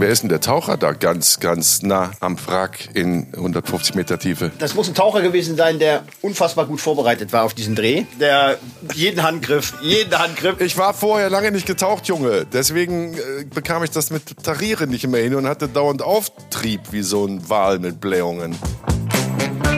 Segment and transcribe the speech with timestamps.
[0.00, 4.50] Wer ist denn der Taucher da ganz, ganz nah am Wrack in 150 Meter Tiefe?
[4.58, 8.04] Das muss ein Taucher gewesen sein, der unfassbar gut vorbereitet war auf diesen Dreh.
[8.18, 8.56] Der
[8.94, 10.58] jeden Handgriff, jeden Handgriff.
[10.58, 12.46] Ich war vorher lange nicht getaucht, Junge.
[12.50, 17.02] Deswegen äh, bekam ich das mit Tarieren nicht mehr hin und hatte dauernd Auftrieb wie
[17.02, 18.56] so ein Wal mit Blähungen.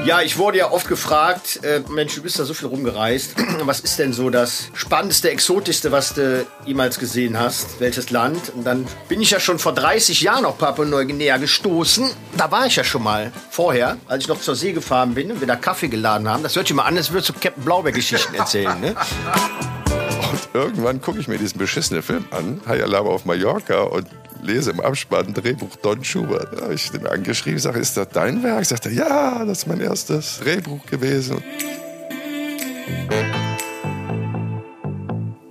[0.04, 3.36] Ja, ich wurde ja oft gefragt, äh, Mensch, du bist da so viel rumgereist.
[3.64, 7.78] Was ist denn so das spannendste, exotischste, was du jemals gesehen hast?
[7.78, 8.52] Welches Land?
[8.56, 12.10] Und dann bin ich ja schon vor 30 Jahren auf Papua-Neuguinea gestoßen.
[12.36, 15.38] Da war ich ja schon mal vorher, als ich noch zur See gefahren bin und
[15.38, 16.42] wir da Kaffee geladen haben.
[16.42, 18.96] Das hört sich mal an, als würdest du Captain Blaubeer-Geschichten erzählen, ne?
[20.32, 24.06] Und irgendwann gucke ich mir diesen beschissenen Film an, High Alarm auf Mallorca und
[24.42, 26.58] lese im Abspann Drehbuch Don Schubert.
[26.58, 28.64] Da habe ich den angeschrieben, sage, ist das dein Werk?
[28.66, 31.42] Sagt er, ja, das ist mein erstes Drehbuch gewesen.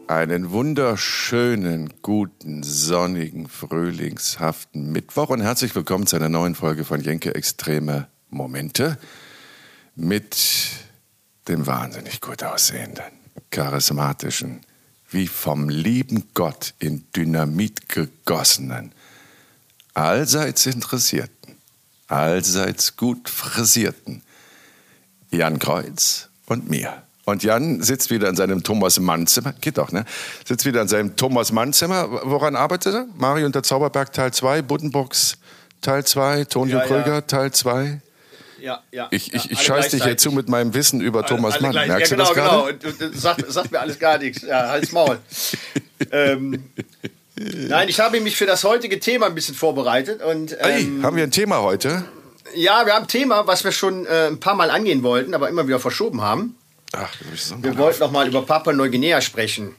[0.07, 7.33] Einen wunderschönen, guten, sonnigen, frühlingshaften Mittwoch und herzlich willkommen zu einer neuen Folge von Jenke
[7.33, 8.97] Extreme Momente
[9.95, 10.37] mit
[11.47, 13.05] dem wahnsinnig gut aussehenden,
[13.51, 14.61] charismatischen,
[15.11, 18.93] wie vom lieben Gott in Dynamit gegossenen,
[19.93, 21.55] allseits interessierten,
[22.07, 24.21] allseits gut frisierten
[25.31, 27.03] Jan Kreuz und mir.
[27.23, 30.05] Und Jan sitzt wieder in seinem Thomas Mann Zimmer, geht doch, ne?
[30.45, 32.09] Sitzt wieder in seinem Thomas Mann Zimmer.
[32.23, 33.07] Woran arbeitet er?
[33.15, 35.37] Mario und der Zauberberg Teil 2, Buddenbrooks
[35.81, 36.87] Teil 2, Tonio Ja, ja.
[36.87, 38.01] Kröger Teil 2.
[38.61, 39.07] Ja, ja.
[39.11, 40.19] Ich, ich, ja, ich scheiß dich gleichzeitig.
[40.19, 41.71] zu mit meinem Wissen über Thomas Alle Mann.
[41.71, 42.77] gleich- Merkst ja, du genau, das gerade?
[42.77, 44.41] Genau, und, sagt, sagt mir alles gar nichts.
[44.43, 45.17] Ja, halt's Maul.
[46.11, 46.63] ähm,
[47.35, 50.21] nein, ich habe mich für das heutige Thema ein bisschen vorbereitet.
[50.21, 52.05] Und, ähm, haben wir ein Thema heute?
[52.55, 55.49] ja, wir haben ein Thema, was wir schon äh, ein paar Mal angehen wollten, aber
[55.49, 56.55] immer wieder verschoben haben.
[56.93, 59.73] Ach, so Wir wollten noch mal über Papua-Neuguinea sprechen.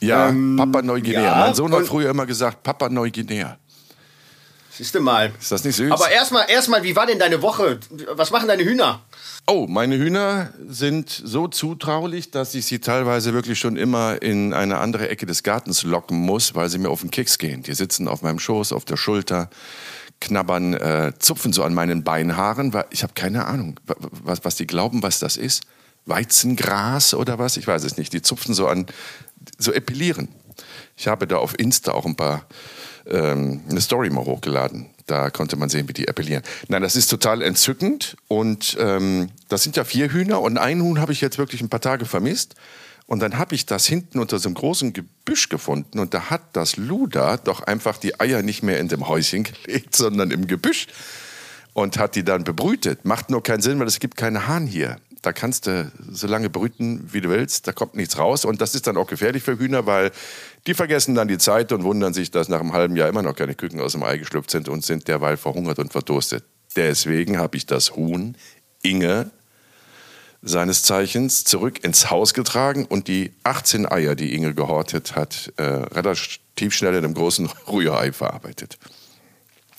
[0.00, 1.22] Ja, Papa Neuguinea.
[1.22, 3.58] ja, mein Sohn hat früher immer gesagt, Papa Neuguinea.
[4.78, 5.32] Siehst du mal.
[5.40, 5.90] Ist das nicht süß?
[5.92, 7.80] Aber erstmal, erstmal, wie war denn deine Woche?
[8.12, 9.02] Was machen deine Hühner?
[9.50, 14.76] oh, meine Hühner sind so zutraulich, dass ich sie teilweise wirklich schon immer in eine
[14.76, 17.62] andere Ecke des Gartens locken muss, weil sie mir auf den Keks gehen.
[17.62, 19.48] Die sitzen auf meinem Schoß, auf der Schulter,
[20.20, 24.66] knabbern, äh, zupfen so an meinen Beinhaaren, ich habe keine Ahnung, wa- was, was die
[24.66, 25.62] glauben, was das ist.
[26.04, 27.56] Weizengras oder was?
[27.56, 28.12] Ich weiß es nicht.
[28.12, 28.84] Die zupfen so an,
[29.58, 30.28] so epilieren.
[30.96, 32.44] Ich habe da auf Insta auch ein paar
[33.10, 34.86] ähm, eine Story mal hochgeladen.
[35.06, 36.42] Da konnte man sehen, wie die appellieren.
[36.68, 38.16] Nein, das ist total entzückend.
[38.28, 40.40] Und ähm, das sind ja vier Hühner.
[40.40, 42.54] Und ein Huhn habe ich jetzt wirklich ein paar Tage vermisst.
[43.06, 45.98] Und dann habe ich das hinten unter so einem großen Gebüsch gefunden.
[45.98, 49.96] Und da hat das Luder doch einfach die Eier nicht mehr in dem Häuschen gelegt,
[49.96, 50.86] sondern im Gebüsch.
[51.72, 53.04] Und hat die dann bebrütet.
[53.04, 54.98] Macht nur keinen Sinn, weil es gibt keine Hahn hier.
[55.22, 57.66] Da kannst du so lange brüten, wie du willst.
[57.66, 58.44] Da kommt nichts raus.
[58.44, 60.12] Und das ist dann auch gefährlich für Hühner, weil
[60.66, 63.34] die vergessen dann die Zeit und wundern sich, dass nach einem halben Jahr immer noch
[63.34, 66.44] keine Küken aus dem Ei geschlüpft sind und sind derweil verhungert und verdurstet.
[66.76, 68.36] Deswegen habe ich das Huhn
[68.82, 69.30] Inge
[70.42, 75.62] seines Zeichens zurück ins Haus getragen und die 18 Eier, die Inge gehortet hat, äh,
[75.62, 78.78] relativ schnell in einem großen Rührei verarbeitet.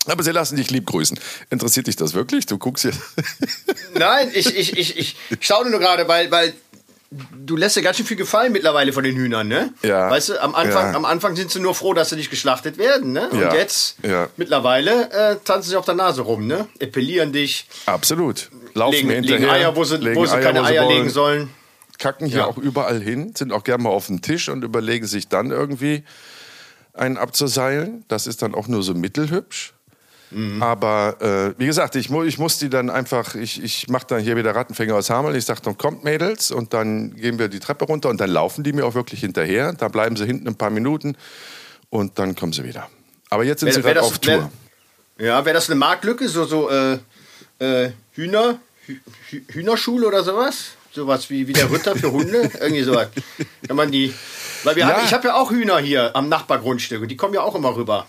[0.07, 1.19] Aber sie lassen dich lieb grüßen.
[1.49, 2.45] Interessiert dich das wirklich?
[2.45, 2.99] Du guckst jetzt.
[3.93, 6.53] Nein, ich, ich, ich, ich staune nur gerade, weil, weil
[7.45, 9.73] du lässt dir ganz schön viel gefallen mittlerweile von den Hühnern, ne?
[9.83, 10.09] Ja.
[10.09, 10.95] Weißt du, am Anfang, Ja.
[10.95, 13.29] am Anfang sind sie nur froh, dass sie nicht geschlachtet werden, ne?
[13.29, 13.53] Und Ja.
[13.53, 14.29] jetzt, Ja.
[14.37, 16.67] mittlerweile, äh, tanzen sie auf der Nase rum, ne?
[16.79, 18.49] Epilieren dich, Absolut.
[18.75, 19.39] Laufen legen, hinterher.
[19.39, 21.49] legen Eier, wo sie, wo sie keine wo Eier wollen, legen sollen.
[21.97, 22.45] Kacken hier Ja.
[22.45, 26.03] auch überall hin, sind auch gerne mal auf dem Tisch und überlegen sich dann irgendwie
[26.93, 28.05] einen abzuseilen.
[28.07, 29.73] Das ist dann auch nur so mittelhübsch.
[30.31, 30.61] Mhm.
[30.61, 34.21] Aber äh, wie gesagt, ich, mu ich muss die dann einfach, ich, ich mache dann
[34.21, 35.35] hier wieder Rattenfänger aus Hameln.
[35.35, 38.63] Ich sage dann, kommt Mädels und dann gehen wir die Treppe runter und dann laufen
[38.63, 39.73] die mir auch wirklich hinterher.
[39.73, 41.15] Da bleiben sie hinten ein paar Minuten
[41.89, 42.87] und dann kommen sie wieder.
[43.31, 44.49] Aber jetzt sind Wär- sie gerade auf Tour.
[45.17, 46.99] wär- Ja, wäre das eine Marktlücke, so, so äh,
[47.59, 48.97] äh, Hühner, Hü
[49.29, 50.71] Hü Hühnerschule oder sowas?
[50.91, 52.49] Sowas wie, wie der Ritter für Hunde?
[52.59, 53.09] Irgendwie sowas.
[53.67, 54.13] Wenn man die.
[54.63, 54.89] Weil wir Ja.
[54.95, 57.75] haben, ich habe ja auch Hühner hier am Nachbargrundstück und die kommen ja auch immer
[57.75, 58.07] rüber.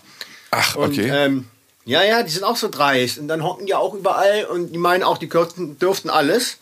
[0.51, 1.09] Ach, Und, okay.
[1.13, 1.45] ähm,
[1.85, 3.17] ja, ja, die sind auch so dreist.
[3.17, 6.57] Und dann hocken die auch überall und die meinen auch, die dürften, dürften alles.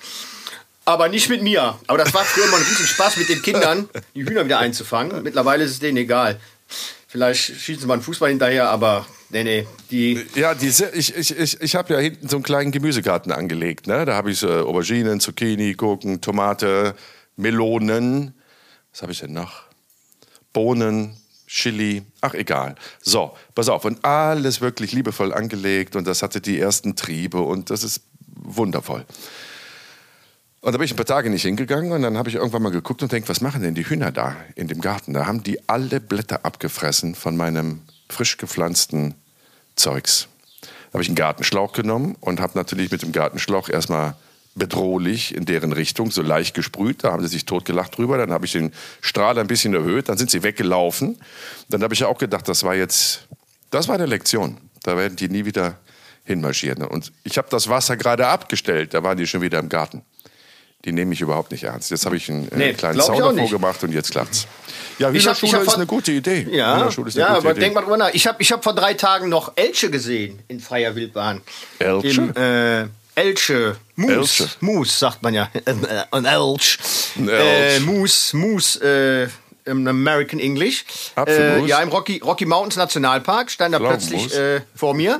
[0.86, 1.78] Aber nicht mit mir.
[1.88, 5.22] Aber das war früher immer ein riesen Spaß mit den Kindern, die Hühner wieder einzufangen.
[5.22, 6.40] Mittlerweile ist es denen egal.
[7.08, 10.26] Vielleicht schießen sie mal einen Fußball hinterher, aber nee, nee, die.
[10.36, 13.88] Ja, diese, ich, ich, ich, ich habe ja hinten so einen kleinen Gemüsegarten angelegt.
[13.88, 14.06] Ne?
[14.06, 16.96] Da habe ich so Auberginen, Zucchini, Gurken, Tomate,
[17.36, 18.36] Melonen.
[18.92, 19.64] Was habe ich denn noch?
[20.54, 21.18] Bohnen,
[21.50, 22.76] Chili, ach egal.
[23.02, 23.84] So, pass auf.
[23.84, 28.04] Und alles wirklich liebevoll angelegt und das hatte die ersten Triebe und das ist
[28.36, 29.04] wundervoll.
[30.62, 32.70] Und da bin ich ein paar Tage nicht hingegangen und dann habe ich irgendwann mal
[32.70, 35.14] geguckt und denkt, was machen denn die Hühner da in dem Garten?
[35.14, 39.16] Da haben die alle Blätter abgefressen von meinem frisch gepflanzten
[39.76, 40.28] Zeugs.
[40.62, 44.16] Da habe ich einen Gartenschlauch genommen und habe natürlich mit dem Gartenschlauch erstmal
[44.60, 47.04] bedrohlich in deren Richtung, so leicht gesprüht.
[47.04, 48.18] Da haben sie sich totgelacht drüber.
[48.20, 48.72] Dann habe ich den
[49.02, 50.10] Strahl ein bisschen erhöht.
[50.10, 51.18] Dann sind sie weggelaufen.
[51.70, 53.28] Dann habe ich ja auch gedacht, das war jetzt,
[53.72, 54.58] das war eine Lektion.
[54.84, 55.78] Da werden die nie wieder
[56.26, 56.84] hinmarschieren.
[56.84, 58.94] Und ich habe das Wasser gerade abgestellt.
[58.94, 60.04] Da waren die schon wieder im Garten.
[60.86, 61.92] Die nehme ich überhaupt nicht ernst.
[61.92, 64.48] Jetzt habe ich einen, Nee, einen kleinen Zaun davor gemacht und jetzt klappt's.
[64.98, 66.48] Ja, Hühnerschule ist vor- eine gute Idee.
[66.52, 67.60] Ja, ist eine ja gute aber Idee.
[67.60, 68.12] denk mal drüber nach.
[68.14, 71.42] Ich habe ich hab vor drei Tagen noch Elche gesehen in freier Wildbahn.
[71.80, 72.22] Elche?
[72.22, 72.88] Im, äh,
[73.20, 73.76] Elche.
[73.96, 74.44] Moose.
[74.44, 74.50] Elche.
[74.62, 75.50] Moose, sagt man ja.
[76.12, 76.78] Ein Elch.
[77.18, 77.80] Äh.
[77.82, 79.30] Moose, Moose, äh,
[79.70, 80.86] im American English.
[81.28, 84.10] Äh, ja, im Rocky, Rocky Mountains Nationalpark stand da Pflaumenmus?
[84.10, 85.20] plötzlich äh, vor mir.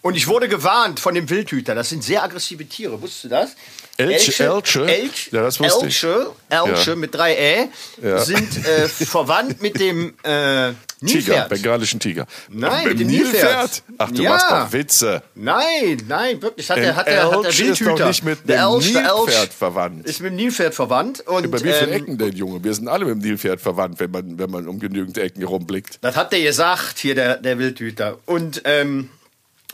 [0.00, 1.74] Und ich wurde gewarnt von dem Wildhüter.
[1.74, 3.00] Das sind sehr aggressive Tiere.
[3.00, 3.56] Wusstest du das?
[3.98, 4.44] Elche?
[4.44, 4.86] Elche?
[4.86, 5.84] Elch, Ja, das wusste.
[5.86, 6.96] Elche, Elche Ja.
[6.96, 7.68] mit drei Ä
[8.02, 8.18] Ja.
[8.18, 10.72] sind äh, verwandt mit dem äh,
[11.06, 12.26] Tiger, bengalischen Tiger.
[12.48, 13.82] Nein, mit dem Nilpferd.
[13.98, 14.30] Ach, du Ja.
[14.30, 15.22] machst doch Witze.
[15.34, 16.70] Nein, nein, wirklich.
[16.70, 20.06] Hat der, hat der, hat der ist doch nicht mit der Nilpferd verwandt.
[20.06, 21.20] Ist mit dem Nilpferd verwandt.
[21.26, 22.62] Und, Bei wie vielen ähm, Ecken denn, Junge?
[22.62, 25.98] Wir sind alle mit dem Nilpferd verwandt, wenn man, wenn man um genügend Ecken herumblickt.
[26.02, 28.18] Das hat der gesagt, hier der, der Wildhüter.
[28.26, 29.10] Und, ähm,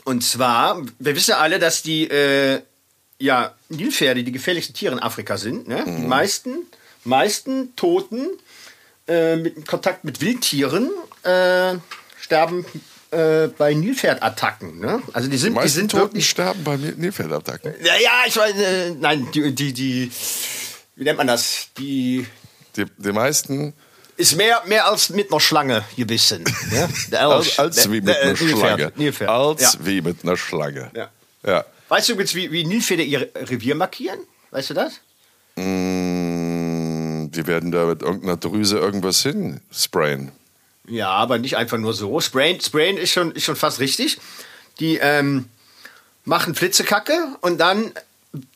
[0.05, 2.61] und zwar, wir wissen ja alle, dass die äh,
[3.19, 5.67] ja, Nilpferde die gefährlichsten Tiere in Afrika sind.
[5.67, 5.83] Ne?
[5.85, 6.65] Die meisten,
[7.03, 8.27] meisten Toten
[9.07, 10.89] äh, mit Kontakt mit Wildtieren
[11.23, 11.75] äh,
[12.19, 12.65] sterben
[13.11, 14.79] äh, bei Nilpferdattacken.
[14.79, 15.01] Ne?
[15.13, 17.73] Also die sind, Die die meisten sind Toten wirklich sterben bei Nilpferdattacken.
[17.83, 20.11] Ja, ja, ich weiß, äh, nein, die, die, die,
[20.95, 21.67] wie nennt man das?
[21.77, 22.25] Die
[22.75, 23.73] Die, die meisten
[24.15, 26.43] ist mehr, mehr als mit einer Schlange gebissen.
[26.71, 26.87] Ja?
[27.35, 27.59] Elch.
[27.59, 28.93] als, als wie mit einer Schlange.
[29.27, 30.91] Als wie mit einer Schlange.
[30.93, 31.09] Ja.
[31.45, 31.65] ja.
[31.89, 34.19] Weißt du übrigens, wie, wie Nilpferde ihr Revier markieren?
[34.51, 34.93] Weißt du das?
[35.55, 40.31] Mm, Die werden da mit irgendeiner Drüse irgendwas hin sprayen.
[40.87, 42.19] Ja, aber nicht einfach nur so.
[42.19, 44.19] Sprayen, Sprayen ist, schon, ist schon fast richtig.
[44.79, 45.45] Die ähm,
[46.25, 47.91] machen Flitzekacke und dann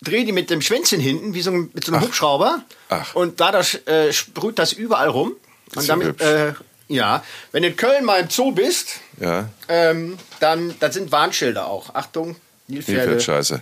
[0.01, 2.63] drehen die mit dem Schwänzchen hinten, wie so ein, mit so einem Hubschrauber.
[2.89, 3.13] Ach.
[3.15, 5.33] Und dadurch äh, sprüht das überall rum.
[5.68, 6.53] ist Und damit, äh,
[6.88, 9.50] ja, wenn du in Köln mal im Zoo bist, Ja.
[9.68, 11.94] ähm, dann, dann sind Warnschilder auch.
[11.94, 12.35] Achtung,
[12.68, 13.62] Nilpferde Nilpferdscheiße.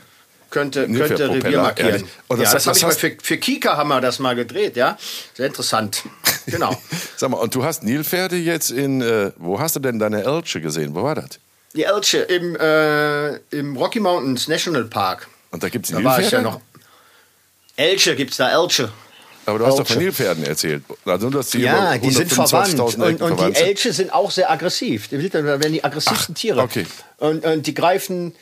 [0.50, 2.03] könnte, könnte Revier markieren.
[2.27, 4.98] Und das- ja, das, das hast- für, für Kika haben wir das mal gedreht, ja.
[5.36, 6.03] Sehr interessant.
[6.48, 6.75] Genau.
[7.18, 10.59] Sag mal, und du hast Nilpferde jetzt in, äh, wo hast du denn deine Elche
[10.59, 10.95] gesehen?
[10.95, 11.39] Wo war das?
[11.75, 15.27] Die Elche im, äh, im Rocky Mountains National Park.
[15.51, 16.25] Und da gibt es Da war Nilpferde?
[16.25, 16.59] ich ja noch.
[17.75, 18.92] Elche gibt's da, Elche.
[19.45, 19.97] Aber du hast doch von.
[19.97, 20.83] Nilpferden erzählt.
[21.06, 22.69] Also du hast die Ja, die sind verwandt.
[22.75, 23.59] 125.000 Und, und die.
[23.62, 25.07] Elche sind auch sehr aggressiv.
[25.09, 26.62] Die Wild- werden die aggressivsten Tiere.
[26.62, 26.86] okay.
[27.18, 28.33] Und, und die greifen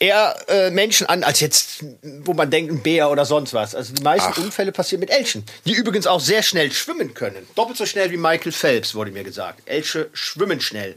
[0.00, 1.84] eher äh, Menschen an, als jetzt,
[2.24, 3.74] wo man denkt, ein Bär oder sonst was.
[3.74, 4.38] Also die meisten Ach.
[4.38, 7.46] Unfälle passieren mit Elchen, die übrigens auch sehr schnell schwimmen können.
[7.54, 9.60] Doppelt so schnell wie Michael Phelps, wurde mir gesagt.
[9.66, 10.96] Elche schwimmen schnell.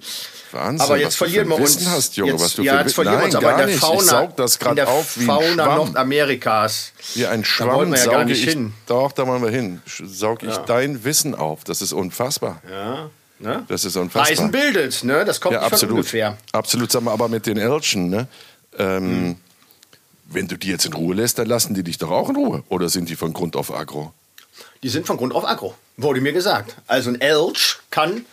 [0.51, 1.89] Wahnsinn, aber was jetzt du verlieren wir Wissen uns.
[1.89, 3.75] hast, Junge, jetzt, was du ja, jetzt verlieren wir uns aber in der nicht.
[3.75, 4.33] Ich Fauna,
[4.69, 5.75] in der auf wie ein Fauna.
[5.75, 6.93] Nordamerikas.
[7.15, 8.73] Wie ein Da Schwamm wollen wir ja gar nicht ich, hin.
[8.87, 11.63] doch, da wollen wir hin, saug ich dein Wissen auf.
[11.65, 12.61] Das ist unfassbar.
[12.71, 13.09] Ja,
[13.39, 13.65] ne?
[13.67, 14.29] Das ist unfassbar.
[14.29, 15.25] Reisen bildet, ne?
[15.25, 15.95] Das kommt Ja, nicht von absolut.
[15.97, 16.37] ungefähr.
[16.53, 18.27] Absolut, sag mal, aber mit den Elchen, ne?
[18.77, 19.35] Ähm, Hm.
[20.25, 22.63] Wenn du die jetzt in Ruhe lässt, dann lassen die dich doch auch in Ruhe.
[22.69, 24.13] Oder sind die von Grund auf aggro?
[24.81, 26.75] Die sind von Grund auf aggro, wurde mir gesagt.
[26.87, 28.25] Also ein Elch kann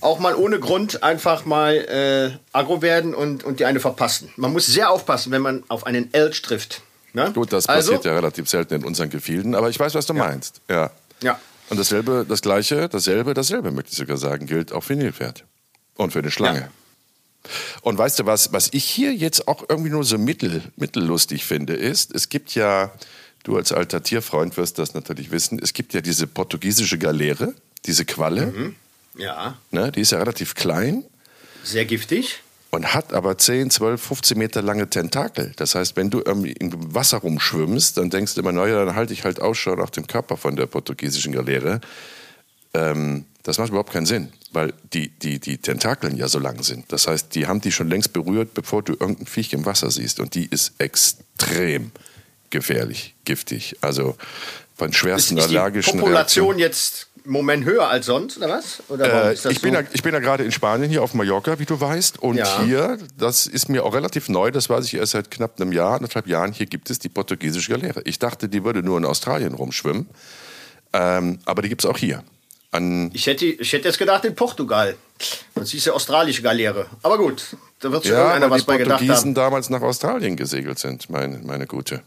[0.00, 4.30] auch mal ohne Grund einfach mal äh, aggro werden und, und die eine verpassen.
[4.36, 6.82] Man muss sehr aufpassen, wenn man auf einen Elch trifft.
[7.12, 7.32] Ne?
[7.32, 10.14] Gut, das also, passiert ja relativ selten in unseren Gefilden, aber ich weiß, was du
[10.14, 10.60] meinst.
[10.68, 10.90] Ja.
[11.22, 11.40] Ja.
[11.70, 15.44] Und dasselbe, das Gleiche, dasselbe, dasselbe, möchte ich sogar sagen, gilt auch für Nilpferd.
[15.96, 16.60] Und für eine Schlange.
[16.60, 16.68] Ja.
[17.82, 21.74] Und weißt du was, was ich hier jetzt auch irgendwie nur so mittel, mittellustig finde,
[21.74, 22.92] ist, es gibt ja,
[23.44, 27.54] du als alter Tierfreund wirst das natürlich wissen, es gibt ja diese portugiesische Galeere,
[27.86, 28.74] diese Qualle,
[29.16, 31.04] Ja, ne, die ist ja relativ klein
[31.64, 32.40] sehr giftig.
[32.70, 35.52] und hat aber 10, 12, 15 Meter lange Tentakel.
[35.56, 39.12] Das heißt, wenn du irgendwie im Wasser rumschwimmst, dann denkst du immer, naja, dann halte
[39.14, 41.80] ich halt Ausschau nach dem Körper von der portugiesischen Galeere.
[42.74, 46.92] Ähm, das macht überhaupt keinen Sinn, weil die, die, die Tentakeln ja so lang sind.
[46.92, 50.20] Das heißt, die haben die schon längst berührt, bevor du irgendein Viech im Wasser siehst.
[50.20, 51.90] Und die ist extrem
[52.50, 53.76] gefährlich, giftig.
[53.80, 54.16] Also
[54.76, 56.58] von Ist, schwersten ist die allergischen Population Reaktionen.
[56.60, 58.82] jetzt im Moment höher als sonst, oder was?
[58.88, 59.80] Oder warum Äh, ist das ich, bin so?
[59.80, 62.18] ja, ich bin ja gerade in Spanien, hier auf Mallorca, wie du weißt.
[62.20, 62.62] Und Ja.
[62.64, 65.96] hier, das ist mir auch relativ neu, das weiß ich erst seit knapp einem Jahr,
[65.96, 68.02] anderthalb Jahren, hier gibt es die portugiesische Galeere.
[68.04, 70.06] Ich dachte, die würde nur in Australien rumschwimmen.
[70.92, 72.22] Ähm, aber die gibt es auch hier.
[72.70, 74.96] An, Ich hätte, ich hätte jetzt gedacht in Portugal.
[75.54, 76.86] Das hieß ja australische Galeere.
[77.02, 77.42] Aber gut,
[77.80, 79.34] da wird schon ja, irgendeiner was die bei gedacht Portugiesen haben.
[79.34, 82.02] damals nach Australien gesegelt sind, meine, meine Gute.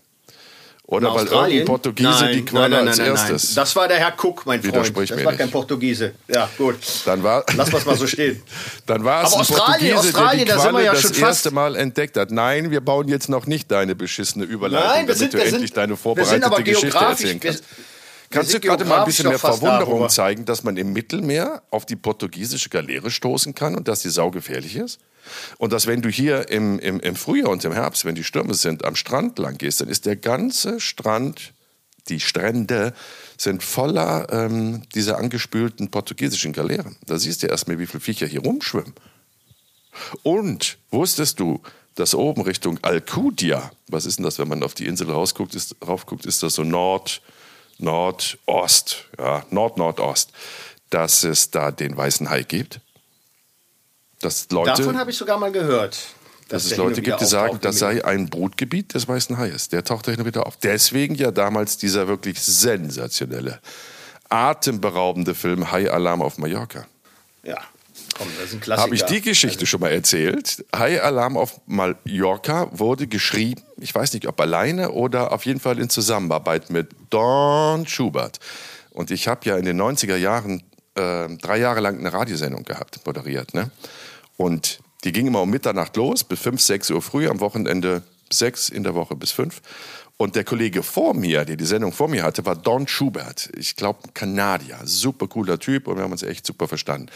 [0.86, 3.53] Oder weil irgendein Portugiese nein, die Qualle nein, nein, als nein, erstes.
[3.56, 4.75] Das war der Herr Cook, mein Freund.
[4.75, 5.38] Das war nicht.
[5.38, 6.13] kein Portugiese.
[6.27, 6.75] Ja, gut.
[7.06, 8.44] Dann war, Lass was mal so stehen.
[8.86, 10.91] dann war es Aber ein Australien, Portugiese, Australien, der da die sind wir Qualle ja
[10.91, 12.32] das schon fast- erste Mal entdeckt hat.
[12.32, 15.46] Nein, wir bauen jetzt noch nicht deine beschissene Überleitung, Nein, wir damit sind, du wir
[15.46, 17.63] endlich sind, deine vorbereitete aber Geschichte erzählen kannst.
[17.63, 17.86] wir
[18.31, 20.07] Kannst du gerade mal ein bisschen mehr Verwunderung darüber.
[20.09, 24.31] zeigen, dass man im Mittelmeer auf die portugiesische Galeere stoßen kann und dass die Sau
[24.31, 25.00] gefährlich ist?
[25.57, 28.53] Und dass wenn du hier im, im, im Frühjahr und im Herbst, wenn die Stürme
[28.53, 31.53] sind, am Strand lang gehst, dann ist der ganze Strand,
[32.07, 32.93] die Strände
[33.38, 36.95] sind voller ähm, dieser angespülten portugiesischen Galeeren.
[37.05, 38.93] Da siehst du erstmal, wie viele Viecher hier rumschwimmen.
[40.23, 41.61] Und wusstest du,
[41.95, 45.75] dass oben Richtung Alcudia, was ist denn das, wenn man auf die Insel rausguckt, ist,
[45.85, 47.21] raufguckt, ist das so Nord,
[47.81, 50.31] Nordost, ja, Nord-Nordost,
[50.89, 52.79] dass es da den weißen Hai gibt?
[54.19, 55.97] Dass Leute, Davon habe ich sogar mal gehört.
[56.47, 59.69] dass es der hin Leute gibt, die sagen, das sei ein Brutgebiet des weißen Haies.
[59.69, 60.57] Der taucht da hin und wieder auf.
[60.57, 63.59] Deswegen ja damals dieser wirklich sensationelle,
[64.29, 66.85] atemberaubende Film Hai Alarm auf Mallorca.
[67.43, 67.57] Ja,
[68.22, 68.84] komm, das ist ein Klassiker.
[68.84, 70.66] Habe ich die Geschichte schon mal erzählt?
[70.75, 75.80] High Alarm auf Mallorca wurde geschrieben, ich weiß nicht, ob alleine oder auf jeden Fall
[75.80, 78.40] in Zusammenarbeit mit Don Schubert.
[78.92, 80.63] Und ich habe ja in den 90er Jahren
[80.96, 83.54] äh, drei Jahre lang eine Radiosendung gehabt, moderiert.
[83.54, 83.72] Ne?
[84.38, 88.70] Und die ging immer um Mitternacht los, bis 5, 6 Uhr früh, am Wochenende 6,
[88.70, 89.62] in der Woche bis 5.
[90.18, 93.50] Und der Kollege vor mir, der die Sendung vor mir hatte, war Don Schubert.
[93.58, 94.80] Ich glaube, Kanadier.
[94.84, 97.08] Super cooler Typ und wir haben uns echt super verstanden.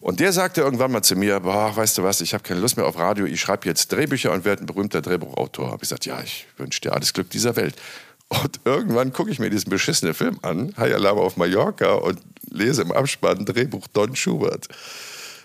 [0.00, 2.76] Und der sagte irgendwann mal zu mir, boah, weißt du was, ich habe keine Lust
[2.76, 5.66] mehr auf Radio, ich schreibe jetzt Drehbücher und werde ein berühmter Drehbuchautor.
[5.66, 7.74] Habe ich gesagt, ja, ich wünsche dir alles Glück dieser Welt.
[8.28, 12.82] Und irgendwann gucke ich mir diesen beschissenen Film an, High Alarm auf Mallorca, und lese
[12.82, 14.68] im Abspann Drehbuch Don Schubert.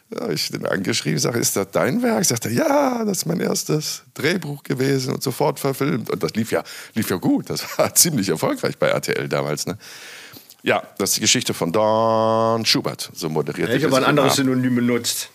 [0.10, 2.26] Da habe ich den angeschrieben, sage, ist das dein Werk?
[2.26, 6.10] Sagt er, ja, das ist mein erstes Drehbuch gewesen und sofort verfilmt.
[6.12, 9.66] Und das lief ja, lief ja gut, das war ziemlich erfolgreich bei RTL damals.
[9.66, 9.78] Ne?
[10.64, 14.36] Ja, das ist die Geschichte von Don Schubert, so moderiert Ja, ich habe ein anderes
[14.36, 15.30] Synonym benutzt.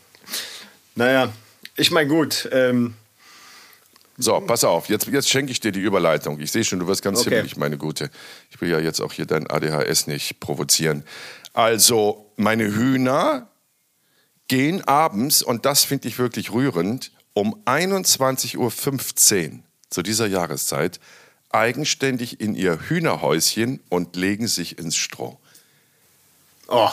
[0.95, 1.31] Naja,
[1.77, 2.49] ich meine, gut.
[2.51, 2.95] Ähm,
[4.17, 6.41] So, pass auf, jetzt, jetzt schenke ich dir die Überleitung.
[6.41, 7.31] Ich sehe schon, du wirst ganz Okay.
[7.31, 8.11] himmelig, meine Gute.
[8.51, 11.05] Ich will ja jetzt auch hier dein ADHS nicht provozieren.
[11.53, 13.49] Also, meine Hühner
[14.49, 18.57] gehen abends, und das finde ich wirklich rührend, um 21.15
[19.53, 19.59] Uhr
[19.91, 20.99] zu dieser Jahreszeit
[21.51, 25.39] eigenständig in ihr Hühnerhäuschen und legen sich ins Stroh.
[26.69, 26.91] oh,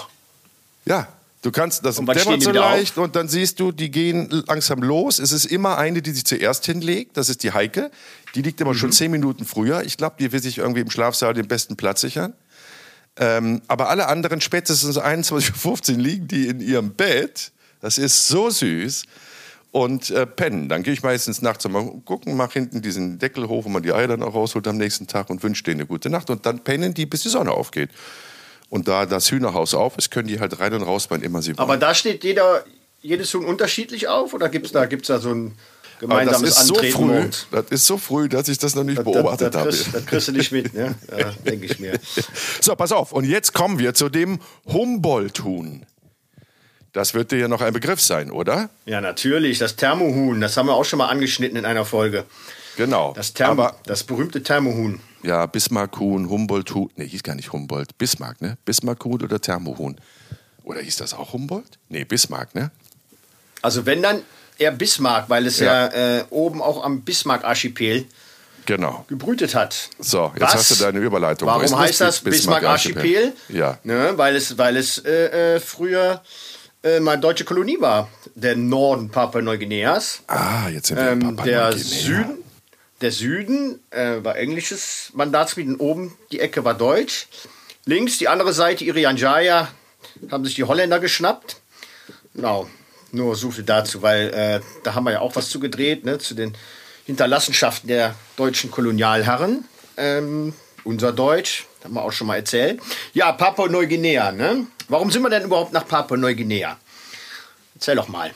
[0.86, 1.08] Ja,
[1.42, 2.72] du kannst, das dämmert so wieder auf?
[2.72, 5.20] leicht und dann siehst du, die gehen langsam los.
[5.20, 7.18] Es ist immer eine, die sich zuerst hinlegt.
[7.18, 7.92] Das ist die Heike.
[8.36, 8.78] Die liegt immer Mhm.
[8.78, 9.84] schon zehn Minuten früher.
[9.84, 12.34] Ich glaube, die will sich irgendwie im Schlafsaal den besten Platz sichern.
[13.18, 17.52] Ähm, aber alle anderen spätestens 21.15 Uhr liegen die in ihrem Bett.
[17.82, 19.04] Das ist so süß.
[19.76, 20.70] Und äh, pennen.
[20.70, 23.92] Dann gehe ich meistens nachts mal gucken, mache hinten diesen Deckel hoch, wo man die
[23.92, 26.30] Eier dann auch rausholt am nächsten Tag und wünsche denen eine gute Nacht.
[26.30, 27.90] Und dann pennen die, bis die Sonne aufgeht.
[28.70, 31.50] Und da das Hühnerhaus auf ist, können die halt rein und raus, wann immer sie
[31.50, 31.60] wollen.
[31.60, 32.64] aber da steht jeder,
[33.02, 36.68] jedes Huhn unterschiedlich auf oder gibt es da, gibt's da so ein das gemeinsames ist
[36.68, 37.48] so Antreten früh, morgens?
[37.52, 39.70] das ist so früh, dass ich das noch nicht Das, das, beobachtet das, habe.
[39.72, 40.96] kriegst, das kriegst du nicht mit, ne?
[41.20, 42.00] Ja, denke ich mir.
[42.62, 43.12] So, pass auf.
[43.12, 44.40] Und jetzt kommen wir zu dem
[44.72, 45.86] Humboldt-Huhn.
[46.96, 48.70] Das wird dir ja noch ein Begriff sein, oder?
[48.86, 52.24] Ja, natürlich, das Thermohuhn, das haben wir auch schon mal angeschnitten in einer Folge.
[52.78, 53.12] Genau.
[53.14, 55.02] Das, Thermo, Aber das berühmte Thermohuhn.
[55.22, 56.90] ja, Bismarck-Huhn, Humboldt-Huhn.
[56.96, 57.98] Nee, hieß gar nicht Humboldt.
[57.98, 58.58] Bismarck, ne?
[58.64, 59.98] Bismarck-Huhn oder Thermohuhn.
[60.64, 61.78] Oder hieß das auch Humboldt?
[61.90, 62.72] Nee, Bismarck, ne?
[63.62, 64.22] Also wenn dann
[64.58, 68.06] eher Bismarck, weil es ja, äh, oben auch am Bismarck-Archipel
[68.66, 69.04] Genau.
[69.10, 69.90] gebrütet hat.
[70.00, 70.54] So, jetzt Was?
[70.56, 71.46] hast du deine Überleitung.
[71.50, 73.34] Warum heißt das Bismarck-Archipel?
[73.50, 73.80] Ja.
[73.84, 76.22] Ne, weil es, weil es äh, äh, früher
[76.86, 78.08] äh, mal deutsche Kolonie war.
[78.36, 80.22] Der Norden Papua-Neuguineas.
[80.28, 81.72] Ah, jetzt sind wir in Ähm, Papua der.
[81.74, 82.38] Süden,
[83.02, 87.28] der Süden äh, war englisches Mandatsgebiet und oben die Ecke war deutsch.
[87.86, 89.68] Links die andere Seite, Irian Jaya,
[90.32, 91.58] haben sich die Holländer geschnappt.
[92.34, 92.68] Genau,
[93.12, 96.18] nur so viel dazu, weil äh, da haben wir ja auch was zu gedreht, ne,
[96.20, 96.54] zu den
[97.06, 99.66] Hinterlassenschaften der deutschen Kolonialherren.
[99.98, 102.80] Ähm, unser Deutsch, haben wir auch schon mal erzählt.
[103.14, 104.68] Ja, Papua-Neuguinea, ne?
[104.88, 106.78] Warum sind wir denn überhaupt nach Papua-Neuguinea?
[107.76, 108.32] Erzähl doch mal.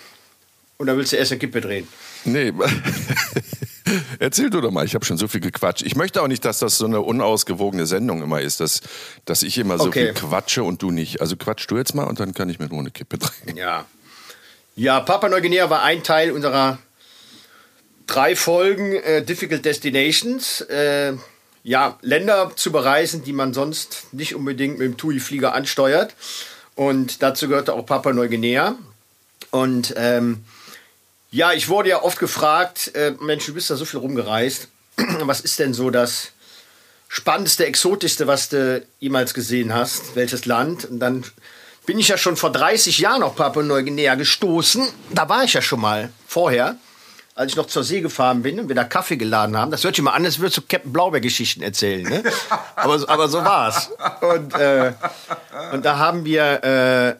[0.77, 1.87] Oder willst du erst eine Kippe drehen?
[2.25, 2.53] Nee.
[4.19, 5.81] Erzähl du doch mal, ich habe schon so viel gequatscht.
[5.83, 8.81] Ich möchte auch nicht, dass das so eine unausgewogene Sendung immer ist, dass,
[9.25, 10.05] dass ich immer so Okay.
[10.05, 11.21] viel quatsche und du nicht.
[11.21, 13.57] Also quatsch du jetzt mal und dann kann ich mir nur eine Kippe drehen.
[13.57, 13.85] Ja.
[14.75, 16.77] Ja, Papua-Neuguinea war ein Teil unserer
[18.07, 20.61] drei Folgen äh, Difficult Destinations.
[20.61, 21.13] Äh,
[21.63, 26.15] ja, Länder zu bereisen, die man sonst nicht unbedingt mit dem TUI-Flieger ansteuert.
[26.75, 28.75] Und dazu gehörte auch Papua-Neuguinea.
[29.51, 30.43] Und ähm,
[31.31, 34.67] ja, ich wurde ja oft gefragt, äh, Mensch, du bist da so viel rumgereist.
[35.21, 36.31] Was ist denn so das
[37.07, 40.15] spannendste, exotischste, was du jemals gesehen hast?
[40.15, 40.85] Welches Land?
[40.85, 41.25] Und dann
[41.85, 44.87] bin ich ja schon vor 30 Jahren auf Papua-Neuguinea gestoßen.
[45.09, 46.77] Da war ich ja schon mal vorher,
[47.39, 49.71] als ich noch zur See gefahren bin und wir da Kaffee geladen haben.
[49.71, 52.03] Das hört sich mal an, als würdest du Captain Blaubeer-Geschichten erzählen.
[52.03, 52.21] Ne?
[52.75, 53.91] aber, aber so war's.
[54.19, 54.91] Und, äh,
[55.71, 57.17] und da haben wir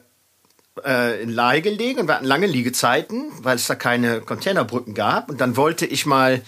[0.84, 4.92] äh, äh, in Lahe gelegen und wir hatten lange Liegezeiten, weil es da keine Containerbrücken
[4.92, 5.30] gab.
[5.30, 6.42] Und dann wollte ich mal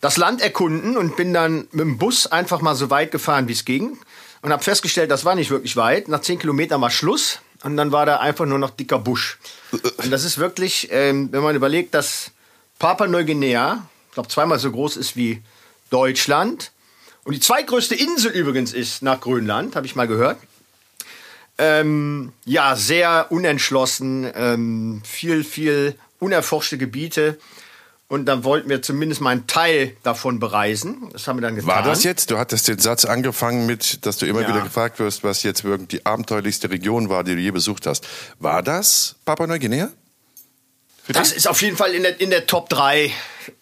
[0.00, 3.52] das Land erkunden und bin dann mit dem Bus einfach mal so weit gefahren, wie
[3.52, 3.98] es ging.
[4.42, 6.06] Und habe festgestellt, das war nicht wirklich weit.
[6.06, 9.40] Nach zehn Kilometern war Schluss und dann war da einfach nur noch dicker Busch.
[9.72, 12.30] Und das ist wirklich, ähm, wenn man überlegt, dass
[12.78, 15.42] Papua-Neuguinea, ich glaube, zweimal so groß ist wie
[15.90, 16.72] Deutschland
[17.24, 20.38] und die zweitgrößte Insel übrigens ist nach Grönland, habe ich mal gehört.
[21.58, 27.38] Ähm, ja, sehr unentschlossen, ähm, viel, viel unerforschte Gebiete.
[28.06, 31.10] Und dann wollten wir zumindest mal einen Teil davon bereisen.
[31.12, 31.68] Das haben wir dann getan.
[31.68, 32.30] War das jetzt?
[32.30, 34.48] Du hattest den Satz angefangen mit, dass du immer Ja.
[34.48, 38.06] wieder gefragt wirst, was jetzt wirklich die abenteuerlichste Region war, die du je besucht hast.
[38.38, 39.90] War das Papua-Neuguinea?
[41.08, 43.10] Für Das ist auf jeden Fall in der, in der Top 3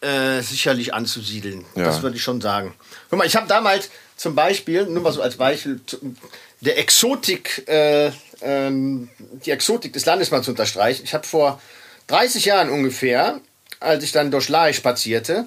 [0.01, 1.65] äh, sicherlich anzusiedeln.
[1.77, 1.85] Ja.
[1.85, 2.75] Das würde ich schon sagen.
[3.09, 5.81] Guck mal, ich habe damals zum Beispiel, nur mal so als Beispiel,
[6.61, 8.11] der Exotik, äh,
[8.41, 9.11] ähm,
[9.45, 11.05] die Exotik des Landes mal zu unterstreichen.
[11.05, 11.63] Ich habe vor
[12.09, 13.41] 30 Jahren ungefähr,
[13.79, 15.47] als ich dann durch Lae spazierte,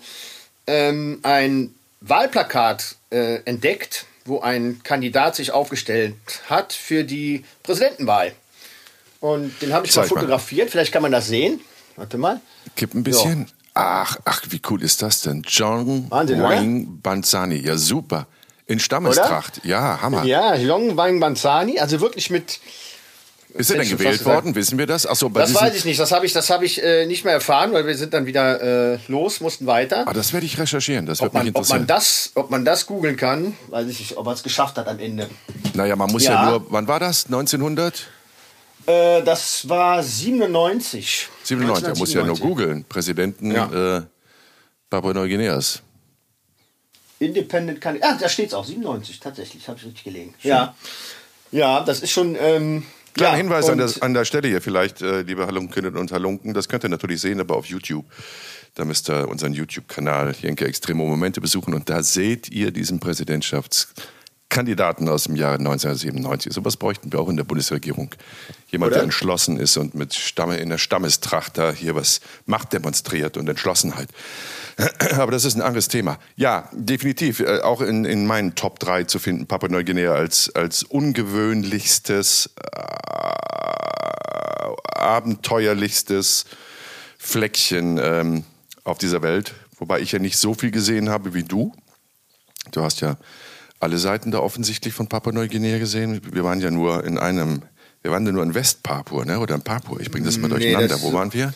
[0.67, 6.15] ähm, ein Wahlplakat äh, entdeckt, wo ein Kandidat sich aufgestellt
[6.49, 8.31] hat für die Präsidentenwahl.
[9.19, 10.19] Und den habe ich mal Zeig mal.
[10.21, 10.69] fotografiert.
[10.69, 11.59] Vielleicht kann man das sehen.
[11.99, 12.39] Warte mal.
[12.75, 13.47] Gib ein bisschen.
[13.73, 15.43] Ach, ach, wie cool ist das denn?
[15.45, 16.49] John Wahnsinn, oder?
[16.49, 17.57] Wayne Banzani.
[17.57, 18.25] Ja, super.
[18.67, 19.61] In Stammestracht.
[19.65, 20.23] Ja, Hammer.
[20.23, 22.59] Ja, Long Wang Banzani, also wirklich mit.
[23.53, 24.55] ist er denn gewählt worden?
[24.55, 25.05] Wissen wir das?
[25.07, 27.25] Ach so, bei Das weiß ich nicht, das habe ich, das hab ich äh, nicht
[27.25, 30.07] mehr erfahren, weil wir sind dann wieder äh, los, mussten weiter.
[30.07, 31.05] Ah, das werde ich recherchieren.
[31.05, 31.87] Das wird man, mich ob, man interessieren.
[31.87, 34.99] das, ob man das googeln kann, weiß ich nicht, ob er es geschafft hat am
[34.99, 35.29] Ende.
[35.73, 36.33] naja, man muss ja.
[36.33, 36.49] Ja.
[36.51, 36.65] nur.
[36.71, 37.25] Wann war das?
[37.25, 38.07] 1900?
[38.85, 41.27] Äh, das war 97.
[41.49, 41.87] 97.
[41.87, 42.41] Er muss ja nur 1997.
[42.43, 42.83] googeln.
[42.85, 43.97] Präsidenten Ja.
[43.97, 44.01] äh,
[44.89, 45.81] Papua-Neuguineas.
[47.19, 48.13] Independent Kandidat.
[48.13, 50.33] Ah, da steht es auch, 97, tatsächlich, habe ich richtig gelegen.
[50.41, 50.75] Ja.
[51.51, 52.37] Ja, das ist schon.
[52.39, 56.11] Ähm, Kleiner ja, Hinweis an der, an der Stelle hier vielleicht, äh, liebe Halunkinnen und
[56.11, 58.05] Halunken, das könnt ihr natürlich sehen, aber auf YouTube.
[58.75, 62.99] Da müsst ihr unseren YouTube-Kanal Jenke Extremo Momente besuchen und da seht ihr diesen
[64.49, 66.51] Präsidentschaftskandidaten aus dem Jahre 1997.
[66.53, 68.09] Sowas bräuchten wir auch in der Bundesregierung.
[68.71, 68.97] Jemand, Oder?
[68.97, 73.47] der entschlossen ist und mit Stamme in der Stammestracht da hier was Macht demonstriert und
[73.47, 74.09] Entschlossenheit.
[75.17, 76.17] Aber das ist ein anderes Thema.
[76.35, 77.39] Ja, definitiv.
[77.39, 82.79] Äh, auch in, in meinen Top 3 zu finden, Papua-Neuguinea als, als ungewöhnlichstes, äh,
[84.95, 86.45] abenteuerlichstes
[87.17, 88.43] Fleckchen ähm,
[88.83, 89.53] auf dieser Welt.
[89.77, 91.73] Wobei ich ja nicht so viel gesehen habe wie du.
[92.71, 93.17] Du hast ja
[93.79, 96.21] alle Seiten da offensichtlich von Papua-Neuguinea gesehen.
[96.33, 97.61] Wir waren ja nur in einem,
[98.01, 99.39] wir waren ja nur in Westpapua, ne?
[99.39, 99.99] oder in Papua.
[99.99, 100.87] Ich bringe das mal Nee, durcheinander.
[100.89, 101.53] das- Wo waren wir?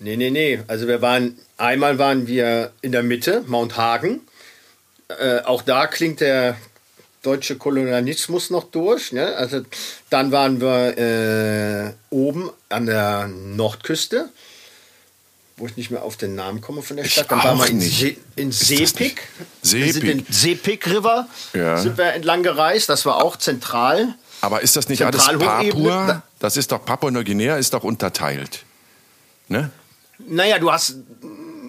[0.00, 0.60] Nee, nee, nee.
[0.66, 4.20] Also wir waren, einmal waren wir in der Mitte, Mount Hagen.
[5.08, 6.56] Äh, auch da klingt der
[7.22, 9.12] deutsche Kolonialismus noch durch.
[9.12, 9.34] Ne?
[9.36, 9.62] Also
[10.10, 14.28] dann waren wir äh, oben an der Nordküste,
[15.56, 17.30] wo ich nicht mehr auf den Namen komme von der Stadt.
[17.30, 17.80] Dann waren wir in.
[17.80, 19.22] Se in Sepik.
[19.62, 21.76] den Sepik River Ja.
[21.76, 22.88] sind wir entlang gereist.
[22.88, 24.14] Das war auch zentral.
[24.40, 25.24] Aber ist das nicht alles?
[25.26, 26.22] Papua?
[26.38, 28.64] Das ist doch Papua-Neuguinea ist doch unterteilt.
[29.48, 29.70] Ne?
[30.18, 30.96] Naja, du hast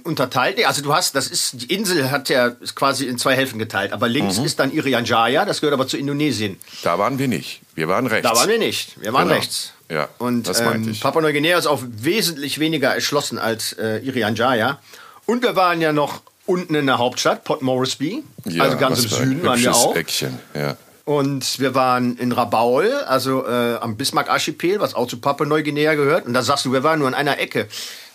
[0.05, 3.91] unterteilt, also du hast, das ist, die Insel hat ja quasi in zwei Hälften geteilt,
[3.91, 4.45] aber links Mhm.
[4.45, 6.57] ist dann Irian Jaya, das gehört aber zu Indonesien.
[6.83, 7.61] Da waren wir nicht.
[7.73, 8.29] Wir waren rechts.
[8.29, 9.35] Da waren wir nicht, wir waren Genau.
[9.39, 9.73] rechts.
[9.89, 10.95] Ja, Und das ähm.
[10.99, 14.79] Papua-Neuguinea ist auch wesentlich weniger erschlossen als äh, Irian Jaya.
[15.25, 19.09] Und wir waren ja noch unten in der Hauptstadt, Port Moresby, Ja, also ganz im
[19.09, 19.95] Süden waren wir auch.
[19.95, 20.39] Eckchen.
[20.55, 20.77] Ja.
[21.03, 26.25] Und wir waren in Rabaul, also äh, am Bismarck-Archipel, was auch zu Papua-Neuguinea gehört.
[26.25, 27.67] Und da sagst du, wir waren nur in einer Ecke.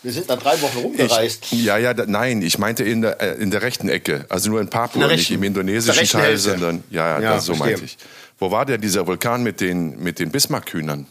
[0.02, 1.48] Wir sind da drei Wochen rumgereist.
[1.52, 4.24] Ich, ja, ja, da, nein, ich meinte in der, äh, in der rechten Ecke.
[4.30, 6.50] Also nur in Papua, In nicht im indonesischen Teil, Hälfte.
[6.52, 7.72] sondern ja, ja, Ja, das, so verstehe.
[7.76, 7.98] meinte ich.
[8.38, 11.06] Wo war der dieser Vulkan mit den, mit den Bismarck-Hühnern?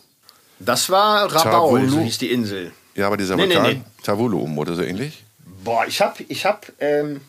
[0.60, 2.04] Das war Rabaul, so Tavulu.
[2.06, 2.72] hieß die Insel.
[2.96, 3.82] Ja, aber dieser Nee, nee, Vulkan, nee.
[4.04, 5.24] Tavulum oder so ähnlich?
[5.64, 7.22] Boah, ich hab, ich hab, ähm,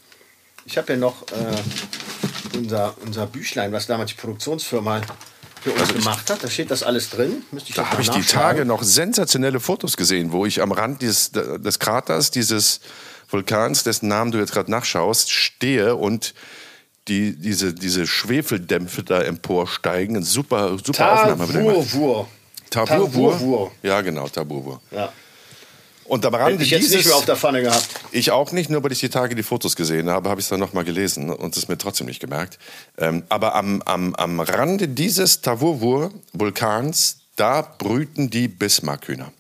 [0.64, 5.02] ich hab ja noch äh, unser, unser Büchlein, was damals die Produktionsfirma
[5.62, 6.42] für uns gemacht hat.
[6.42, 7.42] Da steht das alles drin.
[7.50, 8.22] Müsste ich Da habe ich die.
[8.22, 12.80] Tage noch sensationelle Fotos gesehen, wo ich am Rand dieses, des Kraters dieses
[13.28, 16.34] Vulkans, dessen Namen du jetzt gerade nachschaust, stehe und
[17.08, 20.16] die, diese, diese Schwefeldämpfe da emporsteigen.
[20.16, 21.48] Ein super, super Aufnahme.
[21.48, 21.74] wieder gemacht.
[21.74, 22.28] Tavurvur.
[22.70, 23.32] Taburvur?
[23.32, 23.72] Tavurvur.
[23.82, 24.80] Ja, genau, Taburvur.
[24.90, 25.12] Ja.
[26.10, 27.86] Und am Rande Hätte ich jetzt dieses, nicht mehr auf der Pfanne gehabt.
[28.10, 30.50] Ich auch nicht, nur weil ich die Tage die Fotos gesehen habe, habe ich es
[30.50, 32.58] dann nochmal gelesen und es mir trotzdem nicht gemerkt.
[32.98, 39.30] Ähm, aber am, am, am Rande dieses Tawurwur-Vulkans, da brüten die Bismarckhühner.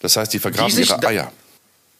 [0.00, 1.32] Das heißt, die vergraben Die ihre da- Eier.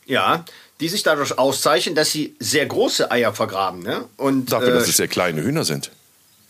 [0.04, 0.44] Ja,
[0.80, 3.82] die sich dadurch auszeichnen, dass sie sehr große Eier vergraben.
[3.82, 4.04] Ne?
[4.18, 5.90] Und, Dafür, äh, dass es sehr kleine Hühner sind.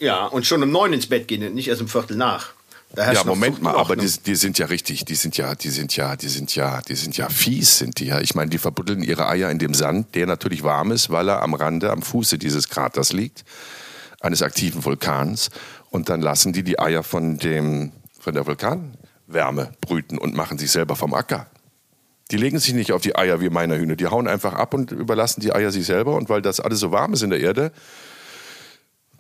[0.01, 2.49] ja, und schon um neun ins Bett gehen, nicht erst um Viertel nach.
[2.96, 4.06] Ja, Moment mal, aber Ordnung.
[4.06, 6.94] die, die sind ja richtig, die sind ja, die sind ja, die sind ja, die
[6.94, 8.20] sind ja fies, sind die ja.
[8.20, 11.42] Ich meine, die verbuddeln ihre Eier in dem Sand, der natürlich warm ist, weil er
[11.42, 13.44] am Rande, am Fuße dieses Kraters liegt,
[14.20, 15.50] eines aktiven Vulkans.
[15.90, 20.70] Und dann lassen die die Eier von dem, von der Vulkanwärme brüten und machen sich
[20.70, 21.48] selber vom Acker.
[22.30, 23.94] Die legen sich nicht auf die Eier wie meine Hühner.
[23.94, 26.16] Die hauen einfach ab und überlassen die Eier sich selber.
[26.16, 27.72] Und weil das alles so warm ist in der Erde,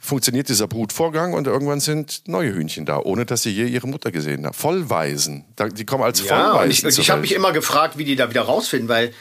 [0.06, 4.10] funktioniert dieser Brutvorgang und irgendwann sind neue Hühnchen da, ohne dass sie je ihre Mutter
[4.10, 4.54] gesehen haben.
[4.54, 5.44] Vollweisen.
[5.72, 8.42] Die kommen als Ja, Vollweisen ich, ich habe mich immer gefragt, wie die da wieder
[8.42, 9.12] rausfinden, weil